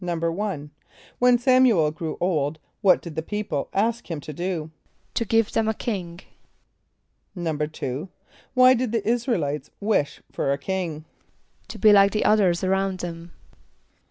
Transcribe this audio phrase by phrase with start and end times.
[0.01, 0.71] = When
[1.37, 4.71] S[)a]m´u el grew old, what did the people ask him to do?
[5.13, 6.21] =To give them a king.=
[7.37, 8.09] =2.=
[8.55, 11.05] Why did the [)I][s+]´ra el [=i]tes wish for a king?
[11.67, 13.33] =To be like the others around them.